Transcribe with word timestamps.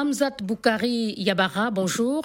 Hamzat 0.00 0.42
Boukari 0.42 1.12
Yabara, 1.18 1.70
bonjour. 1.70 2.22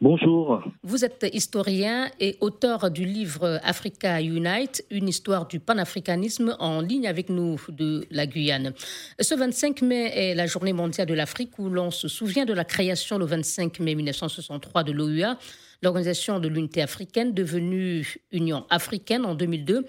Bonjour. 0.00 0.64
Vous 0.82 1.04
êtes 1.04 1.24
historien 1.32 2.10
et 2.18 2.36
auteur 2.40 2.90
du 2.90 3.04
livre 3.04 3.60
Africa 3.62 4.20
Unite, 4.20 4.84
une 4.90 5.06
histoire 5.08 5.46
du 5.46 5.60
panafricanisme 5.60 6.56
en 6.58 6.80
ligne 6.80 7.06
avec 7.06 7.28
nous 7.28 7.60
de 7.68 8.04
la 8.10 8.26
Guyane. 8.26 8.72
Ce 9.20 9.36
25 9.36 9.82
mai 9.82 10.10
est 10.12 10.34
la 10.34 10.46
journée 10.46 10.72
mondiale 10.72 11.06
de 11.06 11.14
l'Afrique 11.14 11.56
où 11.60 11.68
l'on 11.68 11.92
se 11.92 12.08
souvient 12.08 12.44
de 12.44 12.52
la 12.52 12.64
création 12.64 13.16
le 13.16 13.26
25 13.26 13.78
mai 13.78 13.94
1963 13.94 14.82
de 14.82 14.90
l'OUA, 14.90 15.38
l'Organisation 15.82 16.40
de 16.40 16.48
l'Unité 16.48 16.82
africaine 16.82 17.32
devenue 17.32 18.06
Union 18.32 18.64
africaine 18.70 19.24
en 19.24 19.34
2002. 19.34 19.86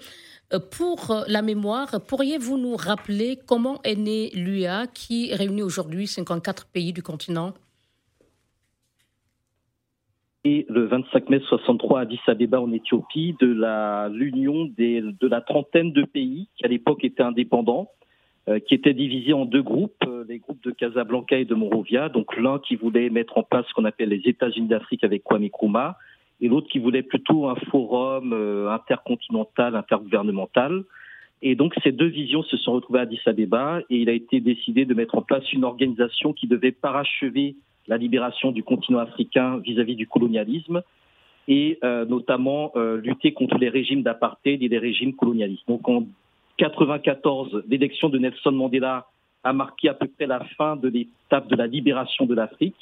Pour 0.70 1.24
la 1.26 1.42
mémoire, 1.42 2.00
pourriez-vous 2.06 2.56
nous 2.56 2.76
rappeler 2.76 3.38
comment 3.46 3.82
est 3.82 3.96
née 3.96 4.30
l'UA 4.34 4.86
qui 4.86 5.34
réunit 5.34 5.62
aujourd'hui 5.62 6.06
54 6.06 6.66
pays 6.66 6.92
du 6.92 7.02
continent? 7.02 7.52
Le 10.44 10.86
25 10.86 11.28
mai 11.28 11.40
63 11.46 11.98
à 11.98 12.02
Addis 12.02 12.20
Abeba 12.26 12.60
en 12.60 12.72
Éthiopie 12.72 13.36
de 13.40 13.46
l'union 14.08 14.64
de 14.64 15.28
la 15.28 15.40
trentaine 15.42 15.92
de 15.92 16.04
pays 16.04 16.48
qui 16.56 16.64
à 16.64 16.68
l'époque 16.68 17.04
étaient 17.04 17.22
indépendants, 17.22 17.90
euh, 17.90 18.07
qui 18.66 18.74
étaient 18.74 18.94
divisés 18.94 19.32
en 19.32 19.44
deux 19.44 19.62
groupes, 19.62 20.04
euh, 20.06 20.24
les 20.28 20.38
groupes 20.38 20.62
de 20.64 20.70
Casablanca 20.70 21.36
et 21.36 21.44
de 21.44 21.54
Monrovia. 21.54 22.08
Donc 22.08 22.36
l'un 22.36 22.58
qui 22.58 22.76
voulait 22.76 23.10
mettre 23.10 23.38
en 23.38 23.42
place 23.42 23.66
ce 23.68 23.74
qu'on 23.74 23.84
appelle 23.84 24.10
les 24.10 24.22
États-Unis 24.24 24.68
d'Afrique 24.68 25.04
avec 25.04 25.22
Kwame 25.22 25.44
Nkrumah, 25.44 25.96
et 26.40 26.48
l'autre 26.48 26.68
qui 26.68 26.78
voulait 26.78 27.02
plutôt 27.02 27.48
un 27.48 27.56
forum 27.70 28.32
euh, 28.32 28.70
intercontinental, 28.70 29.74
intergouvernemental. 29.74 30.84
Et 31.42 31.54
donc 31.54 31.74
ces 31.82 31.92
deux 31.92 32.06
visions 32.06 32.42
se 32.42 32.56
sont 32.56 32.72
retrouvées 32.72 33.00
à 33.00 33.02
Addis 33.02 33.20
Abeba 33.26 33.80
et 33.90 33.96
il 33.98 34.08
a 34.08 34.12
été 34.12 34.40
décidé 34.40 34.84
de 34.84 34.94
mettre 34.94 35.16
en 35.16 35.22
place 35.22 35.52
une 35.52 35.64
organisation 35.64 36.32
qui 36.32 36.46
devait 36.46 36.72
parachever 36.72 37.56
la 37.86 37.96
libération 37.96 38.50
du 38.50 38.62
continent 38.62 38.98
africain 38.98 39.58
vis-à-vis 39.58 39.94
du 39.94 40.06
colonialisme 40.06 40.82
et 41.46 41.78
euh, 41.82 42.04
notamment 42.04 42.72
euh, 42.76 43.00
lutter 43.00 43.32
contre 43.32 43.56
les 43.56 43.68
régimes 43.68 44.02
d'apartheid 44.02 44.62
et 44.62 44.68
les 44.68 44.78
régimes 44.78 45.14
colonialistes. 45.14 45.66
Donc 45.66 45.88
en 45.88 46.06
94, 46.58 47.64
l'élection 47.68 48.08
de 48.08 48.18
Nelson 48.18 48.52
Mandela 48.52 49.06
a 49.44 49.52
marqué 49.52 49.88
à 49.88 49.94
peu 49.94 50.06
près 50.08 50.26
la 50.26 50.40
fin 50.56 50.76
de 50.76 50.88
l'étape 50.88 51.48
de 51.48 51.56
la 51.56 51.66
libération 51.66 52.26
de 52.26 52.34
l'Afrique. 52.34 52.76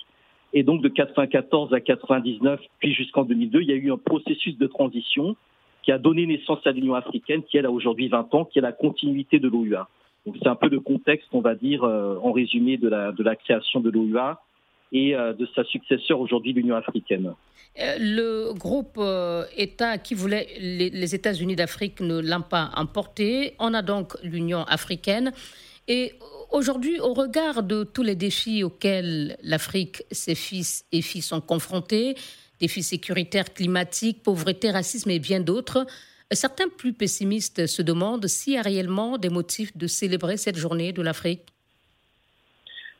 Et 0.52 0.62
donc 0.62 0.80
de 0.80 0.88
94 0.88 1.74
à 1.74 1.80
99, 1.80 2.60
puis 2.78 2.94
jusqu'en 2.94 3.24
2002, 3.24 3.60
il 3.60 3.68
y 3.68 3.72
a 3.72 3.76
eu 3.76 3.92
un 3.92 3.98
processus 3.98 4.56
de 4.56 4.66
transition 4.66 5.36
qui 5.82 5.92
a 5.92 5.98
donné 5.98 6.26
naissance 6.26 6.66
à 6.66 6.72
l'Union 6.72 6.94
africaine, 6.94 7.42
qui 7.42 7.58
elle 7.58 7.66
a 7.66 7.70
aujourd'hui 7.70 8.08
20 8.08 8.34
ans, 8.34 8.44
qui 8.44 8.58
est 8.58 8.62
la 8.62 8.72
continuité 8.72 9.38
de 9.38 9.48
l'OUA. 9.48 9.88
Donc 10.24 10.36
c'est 10.42 10.48
un 10.48 10.56
peu 10.56 10.68
le 10.68 10.80
contexte, 10.80 11.28
on 11.32 11.40
va 11.40 11.54
dire, 11.54 11.84
euh, 11.84 12.18
en 12.22 12.32
résumé 12.32 12.76
de 12.76 12.88
la, 12.88 13.12
de 13.12 13.22
la 13.22 13.36
création 13.36 13.80
de 13.80 13.90
l'OUA 13.90 14.40
et 14.92 15.14
euh, 15.14 15.32
de 15.32 15.46
sa 15.54 15.64
successeur 15.64 16.20
aujourd'hui, 16.20 16.52
l'Union 16.52 16.76
africaine. 16.76 17.34
Euh, 17.78 17.96
le 17.98 18.52
groupe 18.54 18.96
euh, 18.98 19.44
État 19.56 19.98
qui 19.98 20.14
voulait 20.14 20.48
les, 20.58 21.14
États-Unis 21.14 21.56
d'Afrique 21.56 22.00
ne 22.00 22.20
l'ont 22.20 22.42
pas 22.42 22.70
emporté. 22.74 23.54
On 23.58 23.74
a 23.74 23.82
donc 23.82 24.16
l'Union 24.22 24.64
africaine. 24.64 25.32
Et 25.88 26.14
aujourd'hui, 26.50 27.00
au 27.00 27.14
regard 27.14 27.62
de 27.62 27.84
tous 27.84 28.02
les 28.02 28.16
défis 28.16 28.64
auxquels 28.64 29.36
l'Afrique, 29.42 30.02
ses 30.10 30.34
fils 30.34 30.84
et 30.92 31.02
filles 31.02 31.22
sont 31.22 31.40
confrontés, 31.40 32.16
défis 32.60 32.82
sécuritaires, 32.82 33.52
climatiques, 33.52 34.22
pauvreté, 34.22 34.70
racisme 34.70 35.10
et 35.10 35.18
bien 35.18 35.40
d'autres, 35.40 35.86
certains 36.32 36.68
plus 36.68 36.92
pessimistes 36.92 37.66
se 37.66 37.82
demandent 37.82 38.26
s'il 38.26 38.54
y 38.54 38.58
a 38.58 38.62
réellement 38.62 39.18
des 39.18 39.28
motifs 39.28 39.76
de 39.76 39.86
célébrer 39.86 40.36
cette 40.36 40.56
journée 40.56 40.92
de 40.92 41.02
l'Afrique. 41.02 41.55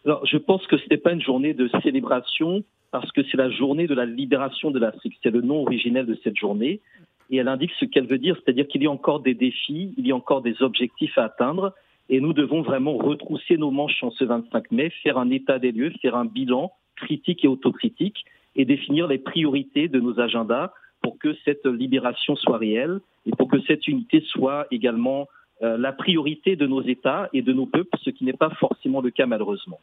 Alors, 0.07 0.25
je 0.25 0.37
pense 0.37 0.65
que 0.69 0.79
ce 0.79 0.85
n'est 0.89 0.99
pas 0.99 1.12
une 1.12 1.21
journée 1.21 1.53
de 1.53 1.69
célébration 1.83 2.62
parce 2.93 3.11
que 3.11 3.25
c'est 3.25 3.37
la 3.37 3.51
journée 3.51 3.89
de 3.89 3.95
la 3.95 4.07
libération 4.07 4.71
de 4.71 4.79
l'Afrique. 4.79 5.19
C'est 5.21 5.33
le 5.33 5.41
nom 5.41 5.63
originel 5.63 6.07
de 6.07 6.17
cette 6.23 6.39
journée. 6.39 6.81
Et 7.29 7.39
elle 7.39 7.48
indique 7.48 7.73
ce 7.81 7.85
qu'elle 7.87 8.07
veut 8.07 8.19
dire, 8.19 8.37
c'est-à-dire 8.37 8.69
qu'il 8.69 8.85
y 8.85 8.86
a 8.86 8.91
encore 8.91 9.19
des 9.19 9.35
défis, 9.35 9.92
il 9.97 10.07
y 10.07 10.13
a 10.13 10.17
encore 10.17 10.42
des 10.42 10.63
objectifs 10.63 11.19
à 11.19 11.25
atteindre. 11.25 11.75
Et 12.08 12.20
nous 12.20 12.33
devons 12.33 12.63
vraiment 12.63 12.97
retrousser 12.97 13.57
nos 13.57 13.73
manches 13.73 14.01
en 14.05 14.13
ce 14.13 14.25
25 14.25 14.70
mai, 14.70 14.91
faire 15.03 15.19
un 15.19 15.29
état 15.30 15.58
des 15.58 15.73
lieux, 15.73 15.92
faire 16.01 16.14
un 16.14 16.25
bilan 16.25 16.70
critique 16.95 17.45
et 17.45 17.48
autocritique 17.48 18.25
et 18.55 18.64
définir 18.64 19.09
les 19.09 19.19
priorités 19.19 19.89
de 19.89 19.98
nos 19.98 20.20
agendas 20.20 20.73
pour 21.03 21.19
que 21.19 21.35
cette 21.45 21.67
libération 21.67 22.36
soit 22.36 22.59
réelle 22.59 23.01
et 23.27 23.33
pour 23.33 23.48
que 23.48 23.61
cette 23.63 23.89
unité 23.89 24.23
soit 24.29 24.69
également 24.70 25.27
euh, 25.63 25.79
la 25.79 25.92
priorité 25.92 26.55
de 26.55 26.67
nos 26.67 26.83
États 26.83 27.30
et 27.33 27.41
de 27.41 27.53
nos 27.53 27.64
peuples, 27.64 27.97
ce 28.03 28.11
qui 28.11 28.25
n'est 28.25 28.35
pas 28.35 28.51
forcément 28.51 29.01
le 29.01 29.11
cas 29.11 29.27
malheureusement. 29.27 29.80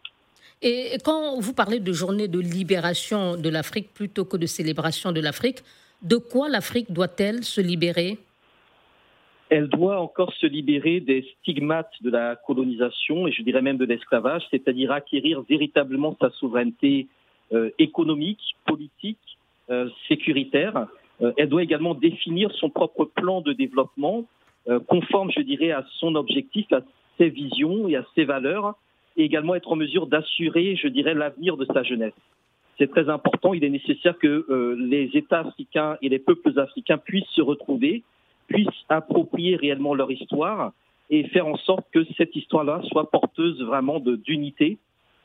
Et 0.66 0.98
quand 1.04 1.42
vous 1.42 1.54
parlez 1.54 1.82
de 1.82 1.92
journée 1.92 2.30
de 2.30 2.40
libération 2.40 3.36
de 3.36 3.50
l'Afrique 3.50 3.94
plutôt 3.94 4.24
que 4.24 4.38
de 4.38 4.46
célébration 4.46 5.12
de 5.12 5.20
l'Afrique, 5.20 5.60
de 6.02 6.16
quoi 6.16 6.48
l'Afrique 6.48 6.90
doit-elle 6.90 7.44
se 7.44 7.60
libérer? 7.60 8.18
Elle 9.50 9.68
doit 9.68 10.00
encore 10.00 10.32
se 10.34 10.48
libérer 10.48 11.02
des 11.02 11.28
stigmates 11.42 11.92
de 12.02 12.10
la 12.10 12.38
colonisation 12.38 13.28
et 13.28 13.34
je 13.34 13.42
dirais 13.42 13.62
même 13.62 13.76
de 13.76 13.84
l'esclavage, 13.84 14.44
c'est-à-dire 14.52 14.94
acquérir 14.94 15.42
véritablement 15.42 16.16
sa 16.22 16.30
souveraineté 16.30 17.08
euh, 17.52 17.70
économique, 17.78 18.56
politique, 18.66 19.20
euh, 19.70 19.90
sécuritaire. 20.08 20.88
elle 21.38 21.50
doit 21.50 21.64
également 21.64 21.94
définir 21.94 22.52
son 22.54 22.70
propre 22.70 23.04
plan 23.04 23.42
de 23.42 23.52
développement 23.52 24.26
euh, 24.70 24.80
conforme, 24.80 25.30
je 25.30 25.42
dirais, 25.42 25.72
à 25.72 25.86
son 26.00 26.16
objectif, 26.16 26.72
à 26.72 26.82
ses 27.18 27.30
visions 27.30 27.90
et 27.90 27.98
à 27.98 28.06
ses 28.16 28.24
valeurs, 28.24 28.76
et 29.18 29.24
également 29.24 29.56
être 29.56 29.72
en 29.72 29.76
mesure 29.76 30.08
d'assurer, 30.08 30.76
je 30.76 30.88
dirais, 30.88 31.14
l'avenir 31.14 31.58
de 31.58 31.66
sa 31.66 31.84
jeunesse. 31.84 32.14
C'est 32.78 32.90
très 32.90 33.10
important. 33.10 33.54
Il 33.54 33.64
est 33.64 33.70
nécessaire 33.70 34.18
que 34.18 34.46
euh, 34.50 34.76
les 34.80 35.12
États 35.14 35.42
africains 35.42 35.98
et 36.02 36.10
les 36.10 36.20
peuples 36.20 36.58
africains 36.60 36.98
puissent 36.98 37.30
se 37.36 37.42
retrouver, 37.42 38.04
puissent 38.48 38.68
approprier 38.90 39.56
réellement 39.56 39.94
leur 39.94 40.12
histoire 40.12 40.72
et 41.10 41.24
faire 41.26 41.48
en 41.48 41.58
sorte 41.58 41.86
que 41.92 42.04
cette 42.18 42.36
histoire-là 42.36 42.82
soit 42.90 43.12
porteuse 43.12 43.62
vraiment 43.62 44.00
d'unité. 44.00 44.78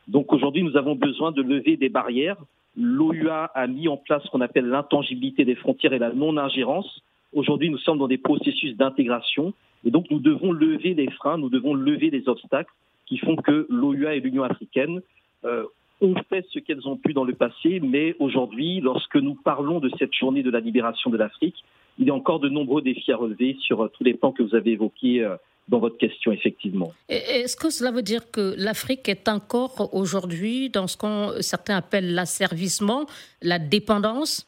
Donc 0.06 0.32
aujourd'hui, 0.32 0.62
nous 0.62 0.76
avons 0.76 0.94
besoin 0.94 1.32
de 1.32 1.42
lever 1.42 1.76
des 1.76 1.88
barrières. 1.88 2.36
L'OUA 2.76 3.50
a 3.54 3.66
mis 3.66 3.88
en 3.88 3.96
place 3.96 4.22
ce 4.24 4.30
qu'on 4.30 4.40
appelle 4.40 4.68
l'intangibilité 4.68 5.44
des 5.44 5.54
frontières 5.54 5.94
et 5.94 5.98
la 5.98 6.12
non-ingérence. 6.12 7.02
Aujourd'hui, 7.32 7.70
nous 7.70 7.78
sommes 7.78 7.98
dans 7.98 8.08
des 8.08 8.18
processus 8.18 8.76
d'intégration 8.76 9.54
et 9.84 9.90
donc 9.90 10.10
nous 10.10 10.20
devons 10.20 10.52
lever 10.52 10.94
les 10.94 11.10
freins, 11.10 11.38
nous 11.38 11.50
devons 11.50 11.74
lever 11.74 12.10
les 12.10 12.28
obstacles 12.28 12.72
qui 13.08 13.18
font 13.18 13.36
que 13.36 13.66
l'OUA 13.70 14.14
et 14.14 14.20
l'Union 14.20 14.44
africaine 14.44 15.00
euh, 15.44 15.64
ont 16.00 16.14
fait 16.28 16.44
ce 16.50 16.58
qu'elles 16.58 16.86
ont 16.86 16.96
pu 16.96 17.12
dans 17.12 17.24
le 17.24 17.34
passé, 17.34 17.80
mais 17.80 18.14
aujourd'hui, 18.18 18.80
lorsque 18.80 19.16
nous 19.16 19.34
parlons 19.34 19.80
de 19.80 19.90
cette 19.98 20.14
journée 20.14 20.42
de 20.42 20.50
la 20.50 20.60
libération 20.60 21.10
de 21.10 21.16
l'Afrique, 21.16 21.56
il 21.98 22.06
y 22.06 22.10
a 22.10 22.14
encore 22.14 22.38
de 22.38 22.48
nombreux 22.48 22.82
défis 22.82 23.10
à 23.10 23.16
relever 23.16 23.56
sur 23.60 23.82
euh, 23.82 23.88
tous 23.88 24.04
les 24.04 24.14
plans 24.14 24.32
que 24.32 24.42
vous 24.42 24.54
avez 24.54 24.72
évoqués 24.72 25.24
euh, 25.24 25.36
dans 25.68 25.80
votre 25.80 25.98
question, 25.98 26.32
effectivement. 26.32 26.92
Est-ce 27.08 27.56
que 27.56 27.70
cela 27.70 27.90
veut 27.90 28.02
dire 28.02 28.30
que 28.30 28.54
l'Afrique 28.56 29.08
est 29.08 29.28
encore 29.28 29.90
aujourd'hui 29.92 30.70
dans 30.70 30.86
ce 30.86 30.96
qu'on 30.96 31.32
certains 31.40 31.76
appellent 31.76 32.14
l'asservissement, 32.14 33.06
la 33.42 33.58
dépendance 33.58 34.47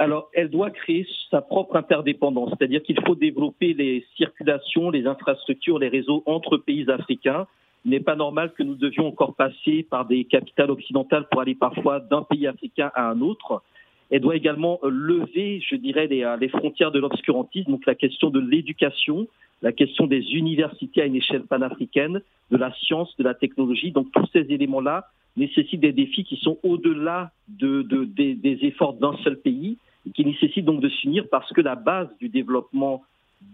alors, 0.00 0.30
elle 0.32 0.48
doit 0.48 0.70
créer 0.70 1.06
sa 1.30 1.42
propre 1.42 1.76
interdépendance, 1.76 2.54
c'est-à-dire 2.56 2.82
qu'il 2.82 2.98
faut 3.06 3.14
développer 3.14 3.74
les 3.74 4.06
circulations, 4.16 4.88
les 4.88 5.06
infrastructures, 5.06 5.78
les 5.78 5.88
réseaux 5.88 6.22
entre 6.24 6.56
pays 6.56 6.90
africains. 6.90 7.46
Il 7.84 7.90
n'est 7.90 8.00
pas 8.00 8.16
normal 8.16 8.54
que 8.56 8.62
nous 8.62 8.76
devions 8.76 9.08
encore 9.08 9.34
passer 9.34 9.86
par 9.90 10.06
des 10.06 10.24
capitales 10.24 10.70
occidentales 10.70 11.26
pour 11.30 11.42
aller 11.42 11.54
parfois 11.54 12.00
d'un 12.00 12.22
pays 12.22 12.46
africain 12.46 12.90
à 12.94 13.10
un 13.10 13.20
autre. 13.20 13.62
Elle 14.10 14.22
doit 14.22 14.36
également 14.36 14.80
lever, 14.82 15.60
je 15.68 15.76
dirais, 15.76 16.06
les, 16.06 16.26
les 16.40 16.48
frontières 16.48 16.92
de 16.92 16.98
l'obscurantisme, 16.98 17.70
donc 17.70 17.84
la 17.84 17.94
question 17.94 18.30
de 18.30 18.40
l'éducation, 18.40 19.28
la 19.60 19.72
question 19.72 20.06
des 20.06 20.22
universités 20.32 21.02
à 21.02 21.04
une 21.04 21.16
échelle 21.16 21.42
panafricaine, 21.42 22.22
de 22.50 22.56
la 22.56 22.72
science, 22.72 23.14
de 23.18 23.22
la 23.24 23.34
technologie. 23.34 23.90
Donc 23.92 24.10
tous 24.12 24.26
ces 24.32 24.50
éléments-là 24.50 25.10
nécessitent 25.40 25.80
des 25.80 25.92
défis 25.92 26.24
qui 26.24 26.36
sont 26.36 26.58
au-delà 26.62 27.32
de, 27.48 27.82
des, 27.82 28.58
efforts 28.62 28.94
d'un 28.94 29.16
seul 29.24 29.36
pays 29.40 29.78
qui 30.14 30.24
nécessite 30.24 30.64
donc 30.64 30.80
de 30.80 30.88
s'unir 30.88 31.24
parce 31.30 31.52
que 31.52 31.60
la 31.60 31.74
base 31.74 32.08
du 32.20 32.28
développement 32.28 33.02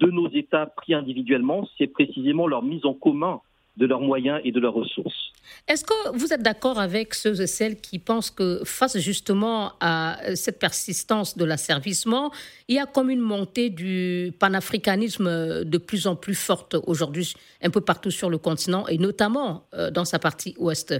de 0.00 0.10
nos 0.10 0.28
États 0.30 0.66
pris 0.66 0.94
individuellement, 0.94 1.68
c'est 1.78 1.86
précisément 1.86 2.46
leur 2.46 2.62
mise 2.62 2.84
en 2.84 2.94
commun 2.94 3.40
de 3.76 3.86
leurs 3.86 4.00
moyens 4.00 4.40
et 4.44 4.52
de 4.52 4.60
leurs 4.60 4.74
ressources. 4.74 5.32
Est-ce 5.68 5.84
que 5.84 6.16
vous 6.16 6.32
êtes 6.32 6.42
d'accord 6.42 6.78
avec 6.78 7.14
ceux 7.14 7.40
et 7.40 7.46
celles 7.46 7.76
qui 7.80 7.98
pensent 7.98 8.30
que 8.30 8.62
face 8.64 8.98
justement 8.98 9.72
à 9.80 10.18
cette 10.34 10.58
persistance 10.58 11.36
de 11.36 11.44
l'asservissement, 11.44 12.32
il 12.68 12.76
y 12.76 12.78
a 12.78 12.86
comme 12.86 13.10
une 13.10 13.20
montée 13.20 13.70
du 13.70 14.32
panafricanisme 14.38 15.64
de 15.64 15.78
plus 15.78 16.06
en 16.06 16.16
plus 16.16 16.34
forte 16.34 16.76
aujourd'hui 16.86 17.34
un 17.62 17.70
peu 17.70 17.80
partout 17.80 18.10
sur 18.10 18.30
le 18.30 18.38
continent 18.38 18.86
et 18.88 18.98
notamment 18.98 19.66
euh, 19.74 19.90
dans 19.90 20.04
sa 20.04 20.18
partie 20.18 20.54
ouest? 20.58 20.94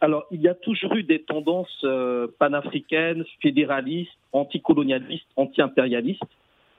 Alors, 0.00 0.26
il 0.30 0.42
y 0.42 0.48
a 0.48 0.54
toujours 0.54 0.94
eu 0.94 1.02
des 1.02 1.22
tendances 1.22 1.80
euh, 1.84 2.26
panafricaines, 2.38 3.24
fédéralistes, 3.40 4.12
anticolonialistes, 4.32 5.26
anti-impérialistes. 5.36 6.22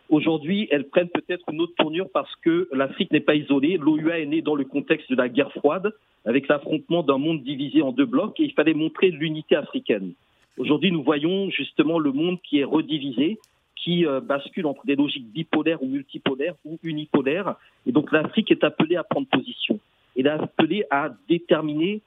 Aujourd'hui, 0.09 0.67
elles 0.71 0.87
prennent 0.87 1.09
peut-être 1.09 1.49
une 1.51 1.61
autre 1.61 1.73
tournure 1.77 2.07
parce 2.13 2.33
que 2.37 2.69
l'Afrique 2.71 3.11
n'est 3.11 3.19
pas 3.19 3.35
isolée. 3.35 3.77
L'OUA 3.77 4.19
est 4.19 4.25
née 4.25 4.41
dans 4.41 4.55
le 4.55 4.65
contexte 4.65 5.09
de 5.09 5.15
la 5.15 5.29
guerre 5.29 5.51
froide, 5.51 5.91
avec 6.25 6.47
l'affrontement 6.47 7.03
d'un 7.03 7.17
monde 7.17 7.43
divisé 7.43 7.81
en 7.81 7.91
deux 7.91 8.05
blocs, 8.05 8.39
et 8.39 8.43
il 8.43 8.53
fallait 8.53 8.73
montrer 8.73 9.09
l'unité 9.09 9.55
africaine. 9.55 10.13
Aujourd'hui, 10.57 10.91
nous 10.91 11.03
voyons 11.03 11.49
justement 11.49 11.99
le 11.99 12.11
monde 12.11 12.39
qui 12.41 12.59
est 12.59 12.63
redivisé, 12.63 13.39
qui 13.75 14.05
euh, 14.05 14.21
bascule 14.21 14.65
entre 14.65 14.85
des 14.85 14.95
logiques 14.95 15.27
bipolaires 15.31 15.81
ou 15.81 15.87
multipolaires 15.87 16.55
ou 16.65 16.77
unipolaires. 16.83 17.55
Et 17.85 17.91
donc 17.91 18.11
l'Afrique 18.11 18.51
est 18.51 18.63
appelée 18.63 18.95
à 18.95 19.03
prendre 19.03 19.27
position. 19.27 19.79
Elle 20.15 20.27
est 20.27 20.29
appelée 20.29 20.83
à 20.89 21.09
déterminer 21.27 22.01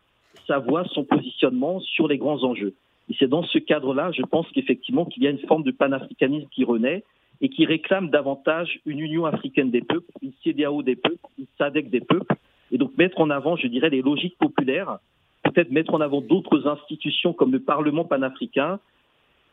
sa 0.47 0.59
voix, 0.59 0.85
son 0.93 1.05
positionnement 1.05 1.81
sur 1.81 2.09
les 2.09 2.19
grands 2.19 2.43
enjeux. 2.45 2.75
Et 3.09 3.15
c'est 3.19 3.29
dans 3.29 3.43
ce 3.43 3.59
cadre-là, 3.59 4.13
je 4.13 4.23
pense 4.23 4.47
qu'effectivement, 4.53 5.05
qu'il 5.05 5.25
y 5.25 5.27
a 5.27 5.31
une 5.31 5.47
forme 5.47 5.65
de 5.65 5.73
panafricanisme 5.73 6.49
qui 6.51 6.65
renaît 6.65 7.03
et 7.41 7.49
qui 7.49 7.65
réclame 7.65 8.11
davantage 8.11 8.81
une 8.87 9.01
Union 9.01 9.25
africaine 9.25 9.71
des 9.71 9.81
peuples, 9.81 10.11
une 10.23 10.33
CDAO 10.45 10.83
des 10.83 10.97
peuples, 10.97 11.27
une 11.39 11.47
SADC 11.59 11.89
des 11.91 12.01
peuples, 12.01 12.35
et 12.71 12.79
donc 12.79 12.97
mettre 12.99 13.21
en 13.21 13.31
avant, 13.31 13.57
je 13.57 13.67
dirais, 13.67 13.91
les 13.91 14.03
logiques 14.03 14.39
populaires, 14.39 14.99
peut-être 15.43 15.71
mettre 15.71 15.95
en 15.95 16.01
avant 16.01 16.21
d'autres 16.21 16.69
institutions 16.69 17.33
comme 17.33 17.51
le 17.51 17.61
Parlement 17.61 18.05
panafricain, 18.05 18.79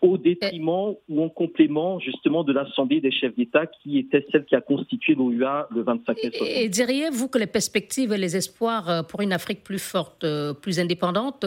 au 0.01 0.17
détriment 0.17 0.95
ou 1.09 1.23
en 1.23 1.29
complément 1.29 1.99
justement 1.99 2.43
de 2.43 2.53
l'Assemblée 2.53 3.01
des 3.01 3.11
chefs 3.11 3.35
d'État 3.35 3.65
qui 3.65 3.97
était 3.97 4.25
celle 4.31 4.45
qui 4.45 4.55
a 4.55 4.61
constitué 4.61 5.15
l'OUA 5.15 5.67
le 5.71 5.81
25 5.81 6.17
mai. 6.23 6.31
Et 6.41 6.69
diriez-vous 6.69 7.27
que 7.27 7.37
les 7.37 7.47
perspectives 7.47 8.13
et 8.13 8.17
les 8.17 8.35
espoirs 8.35 8.89
euh, 8.89 9.03
pour 9.03 9.21
une 9.21 9.33
Afrique 9.33 9.63
plus 9.63 9.79
forte, 9.79 10.23
euh, 10.23 10.53
plus 10.53 10.79
indépendante, 10.79 11.45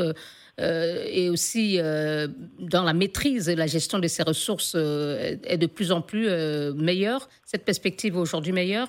euh, 0.60 1.04
et 1.08 1.30
aussi 1.30 1.78
dans 1.78 2.82
la 2.84 2.92
maîtrise 2.92 3.48
et 3.48 3.56
la 3.56 3.66
gestion 3.66 3.98
de 3.98 4.08
ses 4.08 4.22
ressources 4.22 4.74
est 4.74 5.56
de 5.56 5.66
plus 5.66 5.90
en 5.90 6.02
plus 6.02 6.28
meilleure 6.74 7.28
Cette 7.46 7.64
perspective 7.64 8.16
aujourd'hui 8.18 8.52
meilleure? 8.52 8.88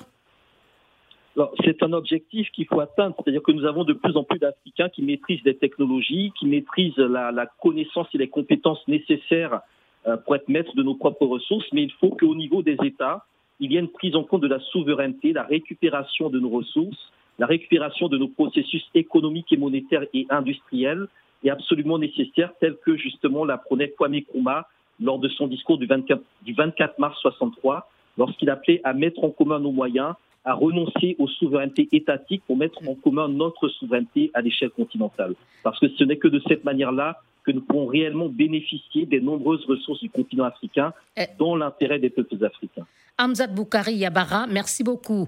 C'est 1.63 1.81
un 1.83 1.94
objectif 1.94 2.50
qu'il 2.51 2.66
faut 2.66 2.80
atteindre, 2.80 3.16
c'est-à-dire 3.18 3.42
que 3.42 3.51
nous 3.51 3.66
avons 3.66 3.83
de 3.83 3.94
plus 3.94 4.16
en 4.18 4.24
plus 4.24 4.39
d'Africains 4.39 4.89
qui 4.89 5.01
maîtrisent 5.01 5.44
des 5.44 5.56
technologies, 5.56 6.33
qui 6.38 6.45
maîtrisent 6.45 6.98
la, 6.98 7.48
connaissance 7.62 8.07
et 8.13 8.18
les 8.18 8.28
compétences 8.28 8.86
nécessaires 8.88 9.62
euh, 10.07 10.18
pour 10.18 10.36
être 10.36 10.50
maîtres 10.50 10.75
de 10.75 10.83
nos 10.83 10.95
propres 10.95 11.25
ressources, 11.25 11.68
mais 11.72 11.83
il 11.83 11.92
faut 11.94 12.10
qu'au 12.10 12.36
niveau 12.36 12.63
des 12.63 12.78
États, 12.83 13.25
il 13.60 13.72
y 13.72 13.78
ait 13.78 13.80
une 13.80 13.88
prise 13.88 14.16
en 14.16 14.24
compte 14.24 14.42
de 14.42 14.48
la 14.48 14.60
souveraineté, 14.60 15.31
la 15.31 15.44
récupération 15.44 16.30
de 16.30 16.39
nos 16.39 16.50
ressources, 16.50 17.12
la 17.39 17.45
récupération 17.45 18.10
de 18.10 18.18
nos 18.18 18.28
processus 18.28 18.83
économiques 18.94 19.54
et 19.54 19.57
monétaires 19.57 20.06
et 20.13 20.25
industriels 20.30 21.07
est 21.44 21.50
absolument 21.50 21.98
nécessaire, 21.98 22.51
tel 22.60 22.75
que 22.83 22.98
justement 22.98 23.45
la 23.45 23.57
prônait 23.57 23.89
Kwame 23.89 24.16
Nkrumah 24.16 24.68
lors 25.00 25.19
de 25.19 25.30
son 25.30 25.48
discours 25.48 25.78
du 25.78 25.86
24, 25.86 26.22
du 26.44 26.54
24 26.54 27.00
mars 27.00 27.18
63, 27.22 27.89
lorsqu'il 28.18 28.50
appelait 28.50 28.81
à 28.83 28.94
mettre 28.94 29.24
en 29.24 29.30
commun 29.30 29.60
nos 29.60 29.72
moyens 29.72 30.13
à 30.43 30.53
renoncer 30.53 31.15
aux 31.19 31.27
souverainetés 31.27 31.88
étatiques 31.91 32.43
pour 32.47 32.57
mettre 32.57 32.79
en 32.88 32.95
commun 32.95 33.27
notre 33.27 33.69
souveraineté 33.69 34.31
à 34.33 34.41
l'échelle 34.41 34.71
continentale. 34.71 35.35
Parce 35.63 35.79
que 35.79 35.88
ce 35.89 36.03
n'est 36.03 36.17
que 36.17 36.27
de 36.27 36.41
cette 36.47 36.63
manière-là 36.63 37.21
que 37.43 37.51
nous 37.51 37.61
pourrons 37.61 37.88
réellement 37.88 38.29
bénéficier 38.29 39.05
des 39.05 39.19
nombreuses 39.19 39.65
ressources 39.65 39.99
du 40.01 40.09
continent 40.09 40.43
africain 40.43 40.93
eh. 41.17 41.25
dans 41.39 41.55
l'intérêt 41.55 41.99
des 41.99 42.09
peuples 42.09 42.43
africains. 42.43 42.85
Hamzat 43.17 43.47
Boukari 43.47 43.95
Yabara, 43.95 44.47
merci 44.47 44.83
beaucoup. 44.83 45.27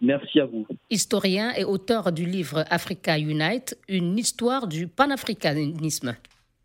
Merci 0.00 0.40
à 0.40 0.46
vous. 0.46 0.66
Historien 0.90 1.52
et 1.56 1.64
auteur 1.64 2.10
du 2.10 2.26
livre 2.26 2.64
Africa 2.70 3.18
Unite, 3.18 3.78
une 3.88 4.18
histoire 4.18 4.66
du 4.66 4.88
panafricanisme. 4.88 6.16